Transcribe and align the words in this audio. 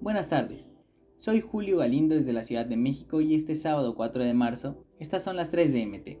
Buenas 0.00 0.28
tardes, 0.28 0.68
soy 1.16 1.40
Julio 1.40 1.78
Galindo 1.78 2.14
desde 2.14 2.32
la 2.32 2.42
Ciudad 2.42 2.66
de 2.66 2.76
México 2.76 3.20
y 3.20 3.34
este 3.34 3.54
sábado 3.54 3.94
4 3.94 4.22
de 4.22 4.34
marzo, 4.34 4.84
estas 5.00 5.24
son 5.24 5.36
las 5.36 5.50
3 5.50 5.72
de 5.72 5.86
MT, 5.86 6.18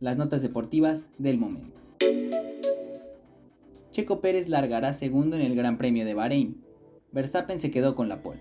las 0.00 0.16
notas 0.16 0.42
deportivas 0.42 1.08
del 1.18 1.38
momento. 1.38 1.80
Checo 3.92 4.20
Pérez 4.22 4.48
largará 4.48 4.94
segundo 4.94 5.36
en 5.36 5.42
el 5.42 5.54
Gran 5.54 5.76
Premio 5.76 6.06
de 6.06 6.14
Bahrein. 6.14 6.64
Verstappen 7.12 7.60
se 7.60 7.70
quedó 7.70 7.94
con 7.94 8.08
la 8.08 8.22
pole. 8.22 8.40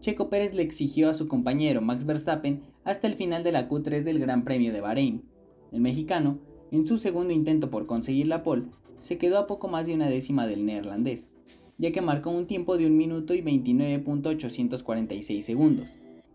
Checo 0.00 0.28
Pérez 0.28 0.52
le 0.52 0.62
exigió 0.62 1.08
a 1.08 1.14
su 1.14 1.28
compañero 1.28 1.80
Max 1.80 2.04
Verstappen 2.04 2.62
hasta 2.82 3.06
el 3.06 3.14
final 3.14 3.44
de 3.44 3.52
la 3.52 3.68
Q3 3.68 4.02
del 4.02 4.18
Gran 4.18 4.44
Premio 4.44 4.72
de 4.72 4.80
Bahrein. 4.80 5.22
El 5.70 5.80
mexicano, 5.80 6.40
en 6.72 6.84
su 6.84 6.98
segundo 6.98 7.32
intento 7.32 7.70
por 7.70 7.86
conseguir 7.86 8.26
la 8.26 8.42
pole, 8.42 8.64
se 8.98 9.16
quedó 9.16 9.38
a 9.38 9.46
poco 9.46 9.68
más 9.68 9.86
de 9.86 9.94
una 9.94 10.10
décima 10.10 10.46
del 10.46 10.66
neerlandés, 10.66 11.30
ya 11.78 11.92
que 11.92 12.00
marcó 12.00 12.30
un 12.30 12.46
tiempo 12.46 12.76
de 12.76 12.86
1 12.86 12.94
minuto 12.94 13.34
y 13.34 13.42
29.846 13.42 15.40
segundos. 15.40 15.88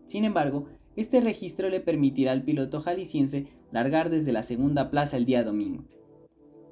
Sin 0.06 0.24
embargo, 0.24 0.66
este 0.96 1.20
registro 1.20 1.68
le 1.70 1.80
permitirá 1.80 2.32
al 2.32 2.42
piloto 2.42 2.80
jalisciense 2.80 3.46
largar 3.72 4.10
desde 4.10 4.32
la 4.32 4.42
segunda 4.42 4.90
plaza 4.90 5.16
el 5.16 5.24
día 5.24 5.44
domingo. 5.44 5.84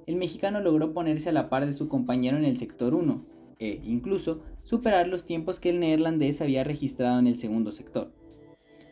El 0.06 0.16
mexicano 0.16 0.60
logró 0.60 0.92
ponerse 0.92 1.28
a 1.28 1.32
la 1.32 1.48
par 1.48 1.66
de 1.66 1.72
su 1.72 1.88
compañero 1.88 2.36
en 2.36 2.44
el 2.44 2.56
sector 2.56 2.94
1 2.94 3.24
e, 3.60 3.80
incluso, 3.84 4.40
superar 4.62 5.08
los 5.08 5.24
tiempos 5.24 5.60
que 5.60 5.70
el 5.70 5.80
neerlandés 5.80 6.40
había 6.40 6.64
registrado 6.64 7.18
en 7.18 7.26
el 7.26 7.36
segundo 7.36 7.72
sector. 7.72 8.12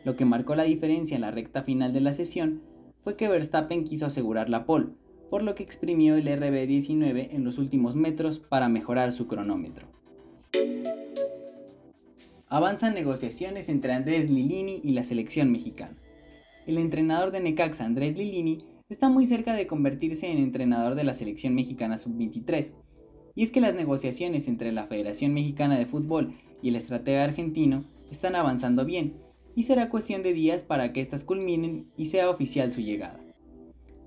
Lo 0.03 0.15
que 0.15 0.25
marcó 0.25 0.55
la 0.55 0.63
diferencia 0.63 1.15
en 1.15 1.21
la 1.21 1.31
recta 1.31 1.63
final 1.63 1.93
de 1.93 2.01
la 2.01 2.13
sesión 2.13 2.61
fue 3.03 3.15
que 3.15 3.27
Verstappen 3.27 3.83
quiso 3.83 4.05
asegurar 4.05 4.49
la 4.49 4.65
pole, 4.65 4.87
por 5.29 5.43
lo 5.43 5.55
que 5.55 5.63
exprimió 5.63 6.15
el 6.15 6.27
RB19 6.27 7.29
en 7.31 7.43
los 7.43 7.57
últimos 7.57 7.95
metros 7.95 8.39
para 8.39 8.69
mejorar 8.69 9.11
su 9.11 9.27
cronómetro. 9.27 9.87
Avanzan 12.49 12.93
negociaciones 12.93 13.67
entre 13.67 13.91
Andrés 13.91 14.29
Lilini 14.29 14.79
y 14.83 14.91
la 14.91 15.03
selección 15.03 15.51
mexicana. 15.51 15.97
El 16.65 16.77
entrenador 16.77 17.31
de 17.31 17.41
Necaxa, 17.41 17.85
Andrés 17.85 18.17
Lilini, 18.17 18.63
está 18.89 19.09
muy 19.09 19.25
cerca 19.25 19.53
de 19.53 19.67
convertirse 19.67 20.31
en 20.31 20.37
entrenador 20.37 20.95
de 20.95 21.03
la 21.03 21.13
selección 21.13 21.55
mexicana 21.55 21.97
sub-23. 21.97 22.71
Y 23.35 23.43
es 23.43 23.51
que 23.51 23.61
las 23.61 23.75
negociaciones 23.75 24.47
entre 24.47 24.71
la 24.71 24.85
Federación 24.85 25.33
Mexicana 25.33 25.77
de 25.77 25.85
Fútbol 25.85 26.35
y 26.61 26.69
el 26.69 26.75
estratega 26.75 27.23
argentino 27.23 27.83
están 28.09 28.35
avanzando 28.35 28.85
bien, 28.85 29.13
y 29.55 29.63
será 29.63 29.89
cuestión 29.89 30.23
de 30.23 30.33
días 30.33 30.63
para 30.63 30.93
que 30.93 31.01
éstas 31.01 31.23
culminen 31.23 31.91
y 31.97 32.05
sea 32.05 32.29
oficial 32.29 32.71
su 32.71 32.81
llegada. 32.81 33.26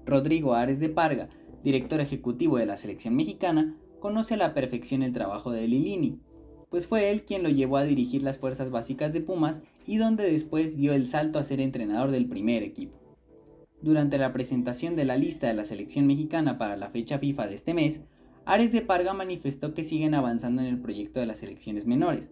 Rodrigo 0.06 0.54
Ares 0.54 0.80
de 0.80 0.88
Parga, 0.88 1.28
director 1.62 2.00
ejecutivo 2.00 2.58
de 2.58 2.66
la 2.66 2.76
selección 2.76 3.14
mexicana, 3.16 3.76
conoce 3.98 4.34
a 4.34 4.38
la 4.38 4.54
perfección 4.54 5.02
el 5.02 5.12
trabajo 5.12 5.50
de 5.50 5.68
Lilini, 5.68 6.18
pues 6.70 6.86
fue 6.86 7.10
él 7.10 7.24
quien 7.24 7.42
lo 7.42 7.48
llevó 7.48 7.76
a 7.76 7.84
dirigir 7.84 8.22
las 8.22 8.38
fuerzas 8.38 8.70
básicas 8.70 9.12
de 9.12 9.20
Pumas 9.20 9.60
y 9.86 9.98
donde 9.98 10.30
después 10.30 10.76
dio 10.76 10.92
el 10.92 11.06
salto 11.06 11.38
a 11.38 11.44
ser 11.44 11.60
entrenador 11.60 12.10
del 12.10 12.28
primer 12.28 12.62
equipo. 12.62 12.96
Durante 13.82 14.18
la 14.18 14.32
presentación 14.32 14.94
de 14.94 15.04
la 15.04 15.16
lista 15.16 15.48
de 15.48 15.54
la 15.54 15.64
selección 15.64 16.06
mexicana 16.06 16.58
para 16.58 16.76
la 16.76 16.90
fecha 16.90 17.18
FIFA 17.18 17.48
de 17.48 17.54
este 17.54 17.74
mes, 17.74 18.00
Ares 18.44 18.72
de 18.72 18.82
Parga 18.82 19.12
manifestó 19.14 19.74
que 19.74 19.84
siguen 19.84 20.14
avanzando 20.14 20.62
en 20.62 20.68
el 20.68 20.80
proyecto 20.80 21.20
de 21.20 21.26
las 21.26 21.38
selecciones 21.38 21.86
menores, 21.86 22.30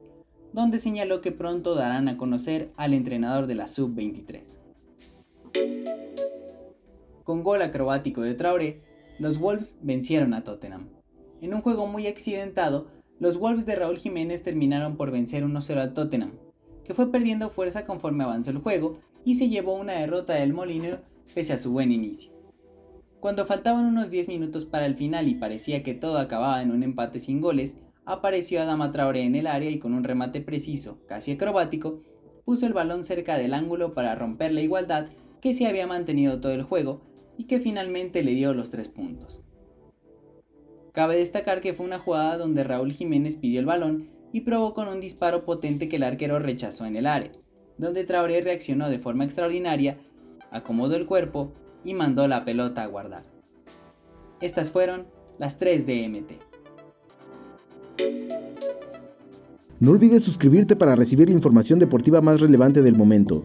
donde 0.53 0.79
señaló 0.79 1.21
que 1.21 1.33
pronto 1.33 1.75
darán 1.75 2.09
a 2.09 2.17
conocer 2.17 2.73
al 2.77 2.95
entrenador 2.95 3.47
de 3.47 3.55
la 3.55 3.69
Sub-23. 3.69 4.59
Con 7.29 7.43
gol 7.43 7.61
acrobático 7.61 8.23
de 8.23 8.33
Traoré, 8.33 8.81
los 9.19 9.39
Wolves 9.39 9.77
vencieron 9.83 10.33
a 10.33 10.45
Tottenham. 10.45 10.89
En 11.43 11.53
un 11.53 11.61
juego 11.61 11.87
muy 11.87 12.07
accidentado, 12.07 12.87
los 13.21 13.37
Wolves 13.37 13.67
de 13.67 13.77
Raúl 13.77 13.98
Jiménez 13.98 14.43
terminaron 14.43 14.97
por 14.97 15.11
vencer 15.11 15.45
1-0 15.45 15.77
al 15.77 15.93
Tottenham, 15.93 16.39
que 16.84 16.95
fue 16.95 17.12
perdiendo 17.12 17.51
fuerza 17.51 17.84
conforme 17.84 18.25
avanzó 18.25 18.51
el 18.51 18.61
juego 18.61 19.01
y 19.27 19.34
se 19.34 19.51
llevó 19.51 19.75
una 19.75 19.93
derrota 19.93 20.33
del 20.33 20.55
Molino 20.55 21.01
pese 21.34 21.53
a 21.53 21.59
su 21.59 21.71
buen 21.71 21.93
inicio. 21.93 22.33
Cuando 23.21 23.45
faltaban 23.45 23.84
unos 23.84 24.09
10 24.09 24.28
minutos 24.28 24.65
para 24.65 24.87
el 24.87 24.95
final 24.95 25.28
y 25.28 25.34
parecía 25.34 25.83
que 25.83 25.93
todo 25.93 26.16
acababa 26.16 26.62
en 26.62 26.71
un 26.71 26.83
empate 26.83 27.21
sin 27.21 27.43
goles, 27.43 27.77
apareció 28.06 28.62
Adama 28.62 28.91
Traoré 28.91 29.25
en 29.25 29.34
el 29.34 29.49
área 29.49 29.69
y 29.69 29.78
con 29.78 29.93
un 29.93 30.05
remate 30.05 30.41
preciso, 30.41 30.97
casi 31.06 31.33
acrobático, 31.33 32.00
puso 32.47 32.65
el 32.65 32.72
balón 32.72 33.05
cerca 33.05 33.37
del 33.37 33.53
ángulo 33.53 33.93
para 33.93 34.15
romper 34.15 34.55
la 34.55 34.62
igualdad 34.62 35.10
que 35.43 35.53
se 35.53 35.66
había 35.66 35.87
mantenido 35.87 36.41
todo 36.41 36.53
el 36.53 36.62
juego 36.62 37.03
y 37.38 37.44
que 37.44 37.60
finalmente 37.60 38.22
le 38.22 38.32
dio 38.32 38.53
los 38.53 38.69
tres 38.69 38.88
puntos. 38.88 39.41
Cabe 40.93 41.16
destacar 41.16 41.62
que 41.62 41.72
fue 41.72 41.87
una 41.87 41.99
jugada 41.99 42.37
donde 42.37 42.65
Raúl 42.65 42.93
Jiménez 42.93 43.37
pidió 43.37 43.60
el 43.60 43.66
balón 43.66 44.10
y 44.32 44.43
probó 44.43 44.75
con 44.75 44.88
un 44.88 45.00
disparo 45.00 45.47
potente 45.47 45.88
que 45.88 45.97
el 45.97 46.03
arquero 46.03 46.38
rechazó 46.38 46.84
en 46.84 46.97
el 46.97 47.06
área, 47.06 47.32
donde 47.78 48.04
Traoré 48.04 48.43
reaccionó 48.43 48.91
de 48.91 48.98
forma 48.98 49.25
extraordinaria 49.25 49.97
acomodó 50.50 50.97
el 50.97 51.06
cuerpo 51.06 51.53
y 51.84 51.94
mandó 51.94 52.27
la 52.28 52.44
pelota 52.44 52.82
a 52.82 52.87
guardar. 52.87 53.25
Estas 54.41 54.71
fueron 54.71 55.06
las 55.38 55.59
3 55.59 55.87
de 55.87 56.09
MT. 56.09 56.31
No 59.81 59.93
olvides 59.93 60.25
suscribirte 60.25 60.75
para 60.75 60.97
recibir 60.97 61.28
la 61.28 61.34
información 61.34 61.78
deportiva 61.78 62.21
más 62.21 62.41
relevante 62.41 62.82
del 62.82 62.97
momento. 62.97 63.44